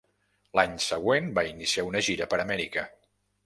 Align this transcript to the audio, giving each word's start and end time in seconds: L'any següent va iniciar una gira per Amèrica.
L'any 0.59 0.73
següent 0.85 1.29
va 1.39 1.45
iniciar 1.51 1.87
una 1.91 2.05
gira 2.11 2.31
per 2.33 2.43
Amèrica. 2.49 2.89